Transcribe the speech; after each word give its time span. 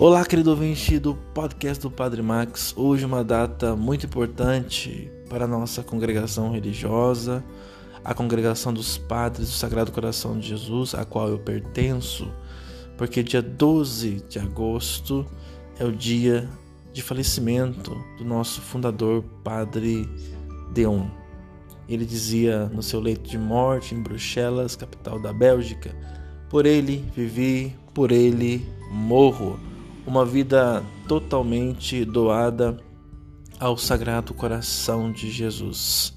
Olá, 0.00 0.24
querido 0.24 0.50
ouvinte 0.50 0.96
do 1.00 1.16
podcast 1.34 1.82
do 1.82 1.90
Padre 1.90 2.22
Max. 2.22 2.72
Hoje 2.76 3.04
uma 3.04 3.24
data 3.24 3.74
muito 3.74 4.06
importante 4.06 5.10
para 5.28 5.44
a 5.44 5.48
nossa 5.48 5.82
congregação 5.82 6.52
religiosa, 6.52 7.44
a 8.04 8.14
congregação 8.14 8.72
dos 8.72 8.96
Padres 8.96 9.48
do 9.48 9.54
Sagrado 9.54 9.90
Coração 9.90 10.38
de 10.38 10.50
Jesus, 10.50 10.94
a 10.94 11.04
qual 11.04 11.28
eu 11.28 11.40
pertenço, 11.40 12.32
porque 12.96 13.24
dia 13.24 13.42
12 13.42 14.22
de 14.28 14.38
agosto 14.38 15.26
é 15.80 15.84
o 15.84 15.90
dia 15.90 16.48
de 16.92 17.02
falecimento 17.02 17.90
do 18.18 18.24
nosso 18.24 18.60
fundador, 18.60 19.24
Padre 19.42 20.08
Deon. 20.72 21.08
Ele 21.88 22.06
dizia 22.06 22.66
no 22.66 22.84
seu 22.84 23.00
leito 23.00 23.28
de 23.28 23.36
morte 23.36 23.96
em 23.96 24.00
Bruxelas, 24.00 24.76
capital 24.76 25.20
da 25.20 25.32
Bélgica: 25.32 25.92
Por 26.48 26.66
ele 26.66 27.04
vivi, 27.16 27.74
por 27.92 28.12
ele 28.12 28.64
morro 28.92 29.58
uma 30.08 30.24
vida 30.24 30.82
totalmente 31.06 32.02
doada 32.02 32.78
ao 33.60 33.76
Sagrado 33.76 34.32
Coração 34.32 35.12
de 35.12 35.30
Jesus. 35.30 36.16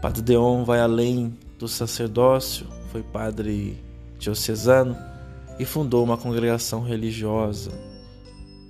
Padre 0.00 0.22
Deon 0.22 0.62
vai 0.62 0.78
além 0.78 1.36
do 1.58 1.66
sacerdócio, 1.66 2.64
foi 2.92 3.02
padre 3.02 3.76
diocesano 4.20 4.96
e 5.58 5.64
fundou 5.64 6.04
uma 6.04 6.16
congregação 6.16 6.80
religiosa. 6.80 7.72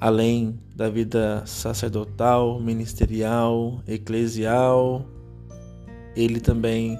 Além 0.00 0.58
da 0.74 0.88
vida 0.88 1.42
sacerdotal, 1.44 2.58
ministerial, 2.58 3.82
eclesial, 3.86 5.04
ele 6.16 6.40
também 6.40 6.98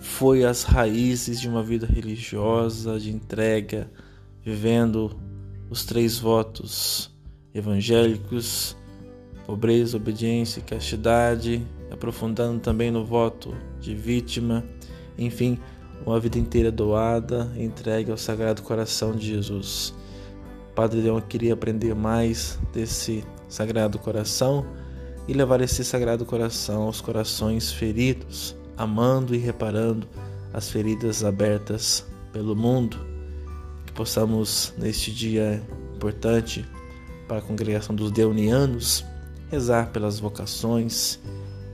foi 0.00 0.44
às 0.44 0.62
raízes 0.62 1.40
de 1.40 1.48
uma 1.48 1.64
vida 1.64 1.88
religiosa, 1.88 3.00
de 3.00 3.10
entrega, 3.10 3.90
vivendo 4.44 5.26
os 5.70 5.84
três 5.84 6.18
votos 6.18 7.10
evangélicos, 7.54 8.76
pobreza, 9.46 9.96
obediência 9.96 10.60
e 10.60 10.62
castidade, 10.62 11.66
aprofundando 11.90 12.60
também 12.60 12.90
no 12.90 13.04
voto 13.04 13.54
de 13.80 13.94
vítima, 13.94 14.64
enfim, 15.16 15.58
uma 16.04 16.20
vida 16.20 16.38
inteira 16.38 16.70
doada, 16.70 17.50
entregue 17.56 18.10
ao 18.10 18.16
Sagrado 18.16 18.62
Coração 18.62 19.12
de 19.12 19.26
Jesus. 19.26 19.94
Padre 20.74 21.00
Leão 21.00 21.20
queria 21.20 21.54
aprender 21.54 21.94
mais 21.94 22.58
desse 22.72 23.24
Sagrado 23.48 23.98
Coração 23.98 24.66
e 25.26 25.32
levar 25.32 25.60
esse 25.60 25.82
Sagrado 25.82 26.26
Coração 26.26 26.82
aos 26.82 27.00
corações 27.00 27.72
feridos, 27.72 28.54
amando 28.76 29.34
e 29.34 29.38
reparando 29.38 30.06
as 30.52 30.68
feridas 30.68 31.24
abertas 31.24 32.06
pelo 32.32 32.54
mundo 32.54 33.15
possamos, 33.96 34.74
neste 34.76 35.10
dia 35.10 35.62
importante 35.94 36.64
para 37.26 37.38
a 37.38 37.42
congregação 37.42 37.96
dos 37.96 38.12
Deunianos, 38.12 39.04
rezar 39.50 39.90
pelas 39.90 40.20
vocações, 40.20 41.18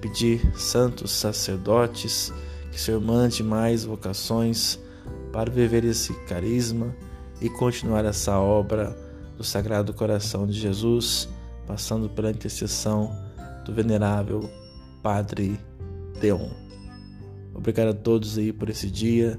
pedir 0.00 0.40
santos 0.56 1.10
sacerdotes 1.10 2.32
que 2.70 2.76
o 2.76 2.80
Senhor 2.80 3.00
mande 3.00 3.42
mais 3.42 3.84
vocações 3.84 4.78
para 5.32 5.50
viver 5.50 5.84
esse 5.84 6.14
carisma 6.26 6.94
e 7.40 7.50
continuar 7.50 8.04
essa 8.04 8.38
obra 8.38 8.96
do 9.36 9.44
Sagrado 9.44 9.92
Coração 9.92 10.46
de 10.46 10.52
Jesus, 10.52 11.28
passando 11.66 12.08
pela 12.08 12.30
intercessão 12.30 13.10
do 13.64 13.74
venerável 13.74 14.48
Padre 15.02 15.58
Deon. 16.20 16.50
Obrigado 17.54 17.88
a 17.88 17.94
todos 17.94 18.38
aí 18.38 18.52
por 18.52 18.70
esse 18.70 18.90
dia. 18.90 19.38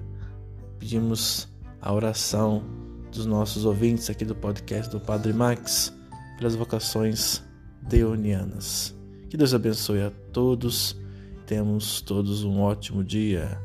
Pedimos 0.77 1.47
a 1.83 1.93
oração 1.93 2.63
dos 3.11 3.25
nossos 3.25 3.65
ouvintes 3.65 4.09
aqui 4.09 4.23
do 4.23 4.33
podcast 4.33 4.89
do 4.89 5.01
Padre 5.01 5.33
Max 5.33 5.93
pelas 6.37 6.55
vocações 6.55 7.43
deonianas. 7.81 8.95
Que 9.29 9.35
Deus 9.35 9.53
abençoe 9.53 10.01
a 10.01 10.11
todos. 10.31 10.97
Temos 11.45 11.99
todos 11.99 12.45
um 12.45 12.61
ótimo 12.61 13.03
dia. 13.03 13.61